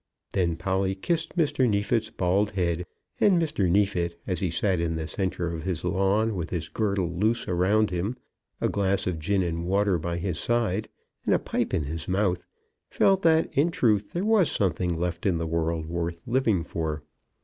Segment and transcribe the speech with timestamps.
[0.33, 1.69] Then Polly kissed Mr.
[1.69, 2.87] Neefit's bald head;
[3.19, 3.69] and Mr.
[3.69, 7.91] Neefit, as he sat in the centre of his lawn, with his girdle loose around
[7.91, 8.17] him,
[8.59, 10.89] a glass of gin and water by his side,
[11.23, 12.43] and a pipe in his mouth,
[12.89, 17.03] felt that in truth there was something left in the world worth living for.